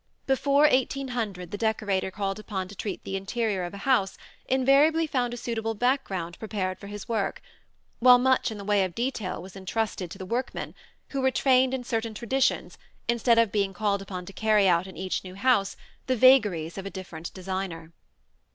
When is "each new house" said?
14.97-15.77